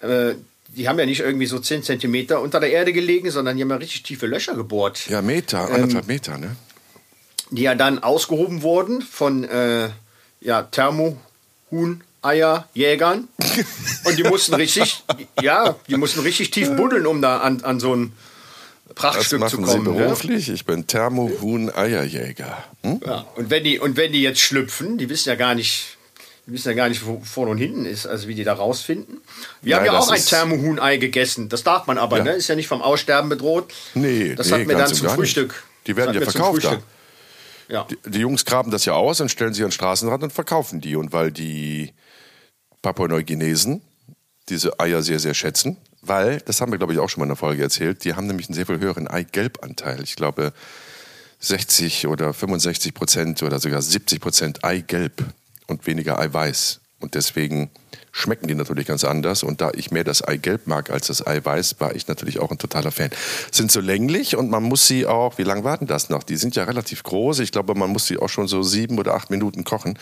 [0.00, 0.34] äh,
[0.68, 3.70] die haben ja nicht irgendwie so 10 Zentimeter unter der Erde gelegen, sondern die haben
[3.70, 6.56] ja richtig tiefe Löcher gebohrt, Ja, Meter, Ähm, anderthalb Meter, ne?
[7.50, 9.88] die ja dann ausgehoben wurden von äh,
[10.40, 13.28] ja, Thermohuhn-Eierjägern.
[14.04, 15.02] und die mussten richtig,
[15.42, 18.06] ja, die mussten richtig tief buddeln, um da an, an so
[18.90, 19.96] ein Das Prachtstück zu machen Sie kommen.
[19.96, 20.04] Ne?
[20.04, 20.48] beruflich.
[20.50, 22.64] Ich bin Thermohuhn-Eierjäger.
[22.82, 23.00] Hm?
[23.06, 25.96] Ja, und wenn die und wenn die jetzt schlüpfen, die wissen ja gar nicht,
[26.46, 29.18] die wissen ja gar nicht, wo vorne und hinten ist, also wie die da rausfinden.
[29.62, 31.48] Wir haben Nein, ja das auch ein Thermohuhn-Ei gegessen.
[31.48, 32.24] Das darf man aber, Ja.
[32.24, 32.30] ne?
[32.32, 33.72] Ist ja nicht vom Aussterben bedroht.
[33.94, 35.20] Nee, das nee, wir ganz dann zum gar nicht.
[35.20, 35.62] Frühstück.
[35.86, 36.62] Die werden ja verkauft.
[36.62, 36.82] Frühstück.
[37.68, 37.86] Ja.
[38.04, 40.96] Die Jungs graben das ja aus und stellen sie an den Straßenrand und verkaufen die.
[40.96, 41.92] Und weil die
[42.82, 43.82] Papua-Neuguinesen
[44.48, 47.30] diese Eier sehr, sehr schätzen, weil, das haben wir, glaube ich, auch schon mal in
[47.30, 50.02] der Folge erzählt, die haben nämlich einen sehr viel höheren Eigelbanteil.
[50.02, 50.52] Ich glaube,
[51.40, 55.24] 60 oder 65 Prozent oder sogar 70 Prozent Eigelb
[55.66, 56.80] und weniger Eiweiß.
[57.00, 57.70] Und deswegen
[58.12, 59.42] schmecken die natürlich ganz anders.
[59.42, 62.58] Und da ich mehr das Eigelb mag als das Eiweiß, war ich natürlich auch ein
[62.58, 63.10] totaler Fan.
[63.50, 66.22] Sind so länglich und man muss sie auch, wie lange warten das noch?
[66.22, 67.38] Die sind ja relativ groß.
[67.38, 69.98] Ich glaube, man muss sie auch schon so sieben oder acht Minuten kochen.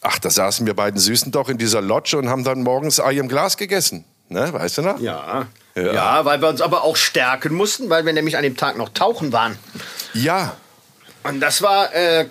[0.00, 3.18] Ach, da saßen wir beiden Süßen doch in dieser Lodge und haben dann morgens Ei
[3.18, 4.04] im Glas gegessen.
[4.32, 5.00] Ne, weißt du noch?
[5.00, 5.46] Ja.
[5.74, 5.92] Ja.
[5.92, 6.24] ja.
[6.24, 9.32] weil wir uns aber auch stärken mussten, weil wir nämlich an dem Tag noch tauchen
[9.32, 9.58] waren.
[10.14, 10.56] Ja,
[11.22, 12.26] Und das war äh,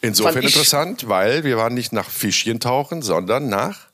[0.00, 3.86] insofern interessant, weil wir waren nicht nach Fischchen tauchen, sondern nach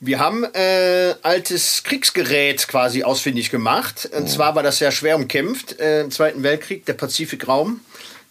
[0.00, 4.08] Wir haben äh, altes Kriegsgerät quasi ausfindig gemacht.
[4.16, 7.80] Und zwar war das ja schwer umkämpft äh, im Zweiten Weltkrieg, der Pazifikraum.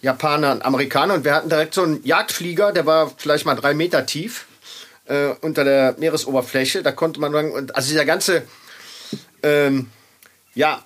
[0.02, 1.16] Japaner und Amerikaner.
[1.16, 4.46] Und wir hatten direkt so einen Jagdflieger, der war vielleicht mal drei Meter tief
[5.06, 6.84] äh, unter der Meeresoberfläche.
[6.84, 8.44] Da konnte man dann, und also dieser ganze
[9.44, 9.90] ähm,
[10.54, 10.84] ja,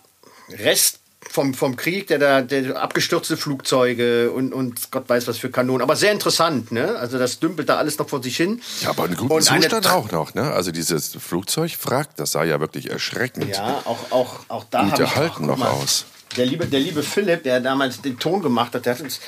[0.50, 5.50] Rest vom, vom Krieg, der da der abgestürzte Flugzeuge und, und Gott weiß was für
[5.52, 5.82] Kanonen.
[5.82, 6.96] Aber sehr interessant, ne?
[6.96, 8.62] Also das dümpelt da alles noch vor sich hin.
[8.82, 10.52] Ja, aber einen guten Und Zustand auch noch, ne?
[10.52, 13.50] Also dieses Flugzeugwrack, das sah ja wirklich erschreckend.
[13.50, 16.06] Ja, auch, auch, auch da erhalten auch, guck noch mal, aus.
[16.38, 19.20] Der liebe, der liebe Philipp, der damals den Ton gemacht hat, der hat uns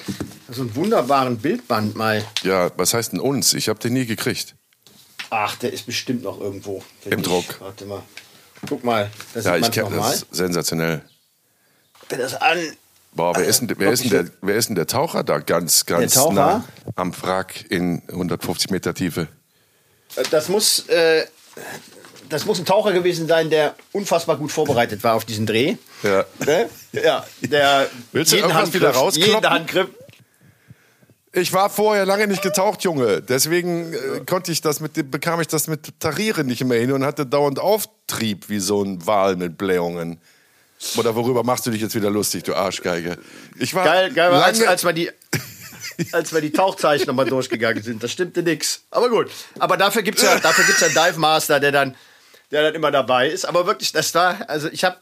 [0.49, 2.23] so einen wunderbaren Bildband mal.
[2.43, 3.54] Ja, was heißt denn uns?
[3.54, 4.56] Ich habe den nie gekriegt.
[5.32, 6.84] Ach, der ist bestimmt noch irgendwo.
[7.06, 7.60] Im ich- Druck.
[7.62, 8.04] Warte mal.
[8.67, 10.26] Guck mal, da Ja, ich kenne das.
[10.30, 11.02] Sensationell.
[12.10, 12.60] Wer das an.
[13.13, 15.86] Boah, wer ist, denn, wer, ist denn der, wer ist denn der Taucher da ganz,
[15.86, 16.63] ganz nah
[16.96, 19.28] am Wrack in 150 Meter Tiefe?
[20.30, 21.26] Das muss, äh,
[22.30, 25.76] das muss ein Taucher gewesen sein, der unfassbar gut vorbereitet war auf diesen Dreh.
[26.04, 26.26] Ja.
[26.46, 26.70] Ne?
[26.94, 29.34] Ja, der Willst du irgendwas wieder Handgriff- rauskloppen?
[29.34, 29.88] jeden Handgriff.
[31.34, 33.22] Ich war vorher lange nicht getaucht, Junge.
[33.22, 37.06] Deswegen äh, konnte ich das mit bekam ich das mit Tarieren nicht mehr hin und
[37.06, 40.20] hatte dauernd Auftrieb wie so ein Wal mit Blähungen.
[40.98, 43.17] Oder worüber machst du dich jetzt wieder lustig, du Arschgeige?
[43.58, 45.10] Ich war Geil, geil, lange, als, als wir die.
[46.13, 48.82] Als wir die Tauchzeichen nochmal durchgegangen sind, das stimmte nix.
[48.89, 49.30] Aber gut.
[49.60, 51.96] Aber dafür gibt's ja, dafür gibt's ja einen Dive Master, der dann,
[52.50, 53.46] der dann immer dabei ist.
[53.46, 54.98] Aber wirklich, das war, also ich habe,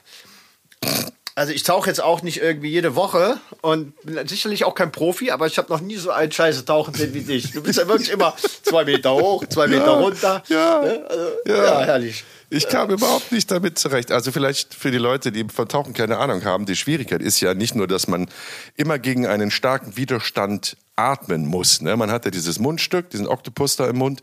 [1.39, 5.31] also ich tauche jetzt auch nicht irgendwie jede Woche und bin sicherlich auch kein Profi,
[5.31, 7.53] aber ich habe noch nie so einen Scheiße tauchen sehen wie dich.
[7.53, 10.43] Du bist ja wirklich immer zwei Meter hoch, zwei Meter runter.
[10.49, 10.81] ja.
[10.81, 11.05] Ne?
[11.07, 11.55] Also, Ja.
[11.63, 12.25] ja, herrlich.
[12.49, 14.11] Ich kam überhaupt nicht damit zurecht.
[14.11, 17.53] Also vielleicht für die Leute, die von Tauchen keine Ahnung haben, die Schwierigkeit ist ja
[17.53, 18.27] nicht nur, dass man
[18.75, 21.81] immer gegen einen starken Widerstand atmen muss.
[21.81, 21.95] Ne?
[21.95, 24.21] Man hat ja dieses Mundstück, diesen Oktopus da im Mund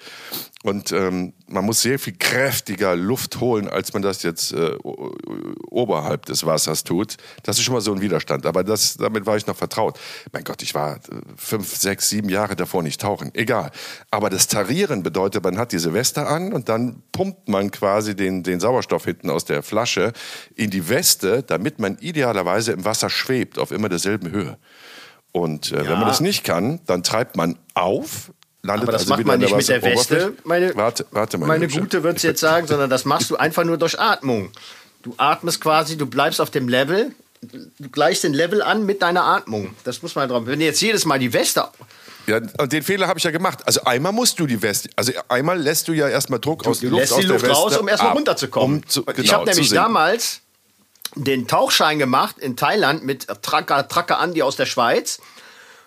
[0.62, 4.76] und ähm, man muss sehr viel kräftiger Luft holen, als man das jetzt äh,
[5.70, 7.16] oberhalb des Wassers tut.
[7.44, 8.46] Das ist schon mal so ein Widerstand.
[8.46, 9.98] Aber das, damit war ich noch vertraut.
[10.32, 10.98] Mein Gott, ich war äh,
[11.36, 13.30] fünf, sechs, sieben Jahre davor nicht tauchen.
[13.34, 13.70] Egal.
[14.10, 18.42] Aber das Tarieren bedeutet, man hat diese Weste an und dann pumpt man quasi den,
[18.42, 20.12] den Sauerstoff hinten aus der Flasche
[20.56, 24.58] in die Weste, damit man idealerweise im Wasser schwebt, auf immer derselben Höhe.
[25.36, 29.12] Und äh, wenn man das nicht kann, dann treibt man auf, landet Aber das also
[29.12, 29.82] macht man an nicht mit der.
[29.82, 31.80] Weste, meine, warte, warte meine Hübsche.
[31.80, 34.50] Gute wird es jetzt sagen, sondern das machst du einfach nur durch Atmung.
[35.02, 39.24] Du atmest quasi, du bleibst auf dem Level, du gleichst den Level an mit deiner
[39.24, 39.74] Atmung.
[39.84, 40.46] Das muss man drauf.
[40.46, 41.64] Wenn du jetzt jedes Mal die Weste.
[42.26, 43.58] Ja, und den Fehler habe ich ja gemacht.
[43.66, 46.88] Also einmal musst du die Weste, also einmal lässt du ja erstmal Druck aus Du
[46.88, 48.78] Luft lässt aus die der Luft Weste raus, um erstmal ab, runterzukommen.
[48.78, 50.40] Um zu, genau, ich habe nämlich damals
[51.16, 55.20] den Tauchschein gemacht in Thailand mit Tracker, Tracker Andi aus der Schweiz.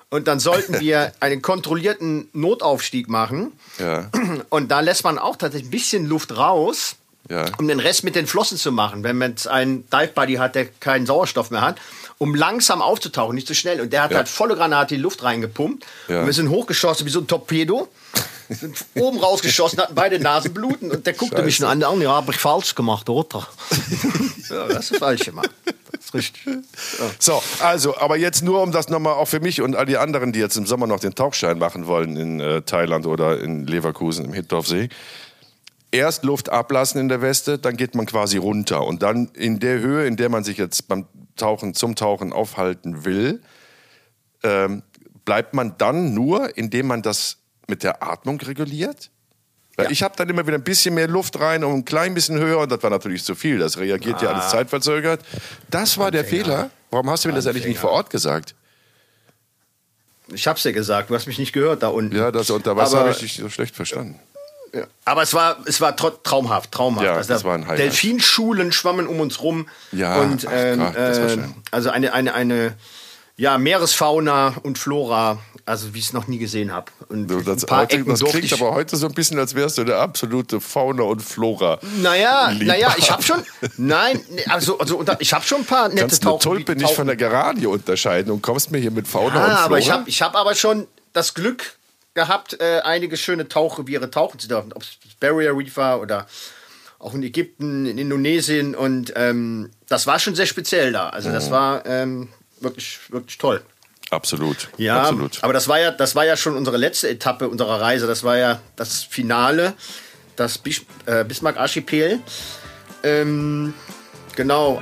[0.10, 3.54] Und dann sollten wir einen kontrollierten Notaufstieg machen.
[3.78, 4.10] Ja,
[4.50, 6.96] Und da lässt man auch tatsächlich ein bisschen Luft raus,
[7.30, 7.46] Ja.
[7.60, 9.04] um den Rest mit den Flossen zu machen.
[9.04, 11.78] Wenn man jetzt einen Dive Buddy hat, der keinen Sauerstoff mehr hat,
[12.18, 13.80] um langsam aufzutauchen, nicht zu schnell.
[13.82, 14.18] Und der hat Ja.
[14.18, 15.86] halt volle Granate die Luft reingepumpt.
[16.08, 16.22] Ja.
[16.22, 17.88] Und wir sind hochgeschossen wie so ein Torpedo.
[18.50, 22.32] Sind oben rausgeschossen, hatten beide Nasenbluten und der guckte mich nur an, "Oh, ja, habe
[22.32, 23.48] ich falsch gemacht, oder?
[24.50, 25.52] ja, das ist falsch gemacht.
[25.92, 26.48] Das ist richtig.
[27.20, 30.32] So, also, aber jetzt nur, um das nochmal auch für mich und all die anderen,
[30.34, 34.26] die jetzt im Sommer noch den Tauchschein machen wollen in äh, Thailand oder in Leverkusen
[34.26, 34.89] im Hittorfsee.
[35.91, 38.86] Erst Luft ablassen in der Weste, dann geht man quasi runter.
[38.86, 43.06] Und dann in der Höhe, in der man sich jetzt beim Tauchen, zum Tauchen aufhalten
[43.06, 43.41] will,
[44.43, 44.84] ähm,
[45.25, 49.10] bleibt man dann nur, indem man das mit der Atmung reguliert?
[49.80, 49.89] Ja.
[49.89, 52.60] Ich habe dann immer wieder ein bisschen mehr Luft rein und ein klein bisschen höher
[52.60, 53.58] und das war natürlich zu viel.
[53.60, 54.34] Das reagiert ja Ah.
[54.34, 55.21] alles zeitverzögert.
[55.69, 56.69] Das war der Fehler.
[56.91, 58.56] Warum hast du mir das eigentlich nicht vor Ort gesagt?
[60.34, 62.15] Ich hab's dir gesagt, du hast mich nicht gehört da unten.
[62.15, 64.19] Ja, das unter Wasser habe ich dich so schlecht verstanden.
[64.74, 64.86] Ja.
[65.06, 67.06] Aber es war, es war traumhaft, traumhaft.
[67.06, 67.80] Ja, also das war ein Highlight.
[67.80, 69.68] Delfinschulen schwammen um uns rum.
[69.92, 71.56] Ja, und ach ähm, Gott, das war äh, schön.
[71.72, 72.76] also eine, eine, eine
[73.38, 76.92] ja, Meeresfauna und Flora, also wie ich es noch nie gesehen habe.
[77.08, 78.54] Und Das, ein paar heute, Ecken das klingt ich.
[78.54, 81.80] aber heute so ein bisschen, als wärst du der absolute Fauna- und Flora.
[82.02, 82.66] Naja, Liebhaber.
[82.66, 83.42] naja, ich habe schon,
[83.78, 86.42] nein, also, also ich habe schon ein paar nette Kannst Tauchen.
[86.42, 89.64] Tulpe nicht von der Geranie unterscheiden und kommst mir hier mit Fauna und Ah, Flora?
[89.66, 91.78] aber ich habe ich hab aber schon das Glück
[92.20, 94.74] gehabt, äh, einige schöne Tauchreviere tauchen zu dürfen.
[94.74, 96.28] Ob es Barrier Reef war oder
[97.00, 98.76] auch in Ägypten, in Indonesien.
[98.76, 101.10] Und ähm, das war schon sehr speziell da.
[101.10, 101.34] Also Mhm.
[101.34, 102.30] das war ähm,
[102.60, 103.62] wirklich, wirklich toll.
[104.12, 104.70] Absolut.
[104.78, 105.44] Ja, Absolut.
[105.44, 108.08] aber das war ja, das war ja schon unsere letzte Etappe unserer Reise.
[108.08, 109.74] Das war ja das Finale,
[110.36, 112.20] das Bis äh, Bismarck-Archipel.
[113.04, 113.74] Ähm,
[114.36, 114.82] genau.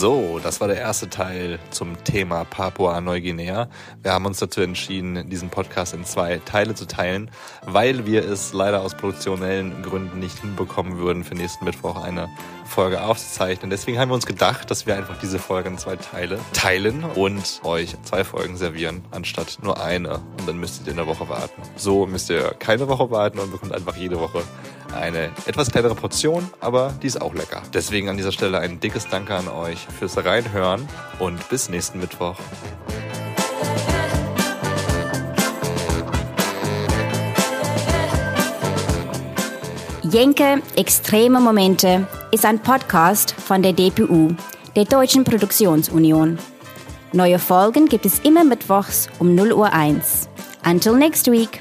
[0.00, 3.68] So, das war der erste Teil zum Thema Papua-Neuguinea.
[4.00, 7.32] Wir haben uns dazu entschieden, diesen Podcast in zwei Teile zu teilen,
[7.62, 12.28] weil wir es leider aus produktionellen Gründen nicht hinbekommen würden, für nächsten Mittwoch eine
[12.64, 13.70] Folge aufzuzeichnen.
[13.70, 17.60] Deswegen haben wir uns gedacht, dass wir einfach diese Folge in zwei Teile teilen und
[17.64, 20.18] euch zwei Folgen servieren, anstatt nur eine.
[20.38, 21.60] Und dann müsst ihr in der Woche warten.
[21.74, 24.44] So müsst ihr keine Woche warten und bekommt einfach jede Woche
[24.94, 27.62] eine etwas kleinere Portion, aber die ist auch lecker.
[27.72, 32.36] Deswegen an dieser Stelle ein dickes Danke an euch fürs Reinhören und bis nächsten Mittwoch.
[40.10, 44.34] Jenke Extreme Momente ist ein Podcast von der DPU,
[44.74, 46.38] der Deutschen Produktionsunion.
[47.12, 50.28] Neue Folgen gibt es immer mittwochs um 0 Uhr 1.
[50.64, 51.60] Until next week.